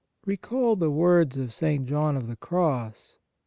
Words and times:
Recall 0.25 0.77
the 0.77 0.89
words 0.89 1.37
of 1.37 1.53
St. 1.53 1.85
John 1.85 2.17
of 2.17 2.25
the 2.25 2.35
Cross. 2.35 3.17